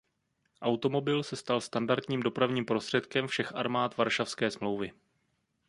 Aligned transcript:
Automobil 0.61 1.23
se 1.23 1.35
stal 1.35 1.61
standardním 1.61 2.19
dopravním 2.21 2.65
prostředkem 2.65 3.27
všech 3.27 3.55
armád 3.55 3.97
Varšavské 3.97 4.51
smlouvy. 4.51 4.91